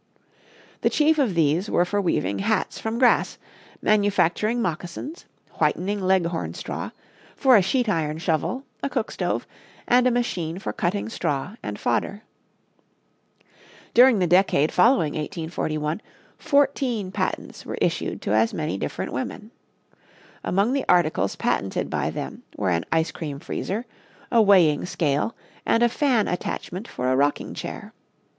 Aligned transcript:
The 0.81 0.89
chief 0.89 1.19
of 1.19 1.35
these 1.35 1.69
were 1.69 1.85
for 1.85 2.01
weaving 2.01 2.39
hats 2.39 2.79
from 2.79 2.97
grass, 2.97 3.37
manufacturing 3.83 4.59
moccasins, 4.59 5.25
whitening 5.59 6.01
leghorn 6.01 6.55
straw, 6.55 6.89
for 7.35 7.55
a 7.55 7.61
sheet 7.61 7.87
iron 7.87 8.17
shovel, 8.17 8.63
a 8.81 8.89
cook 8.89 9.11
stove 9.11 9.45
and 9.87 10.07
a 10.07 10.09
machine 10.09 10.57
for 10.57 10.73
cutting 10.73 11.07
straw 11.07 11.53
and 11.61 11.79
fodder. 11.79 12.23
During 13.93 14.17
the 14.17 14.25
decade 14.25 14.71
following 14.71 15.13
1841, 15.13 16.01
fourteen 16.39 17.11
patents 17.11 17.63
were 17.63 17.77
issued 17.79 18.23
to 18.23 18.31
as 18.33 18.55
many 18.55 18.79
different 18.79 19.13
women. 19.13 19.51
Among 20.43 20.73
the 20.73 20.85
articles 20.89 21.35
patented 21.35 21.91
by 21.91 22.09
them 22.09 22.41
were 22.57 22.71
an 22.71 22.85
ice 22.91 23.11
cream 23.11 23.37
freezer, 23.39 23.85
a 24.31 24.41
weighing 24.41 24.87
scale 24.87 25.35
and 25.63 25.83
a 25.83 25.89
fan 25.89 26.27
attachment 26.27 26.87
for 26.87 27.11
a 27.11 27.15
rocking 27.15 27.53
chair. 27.53 27.93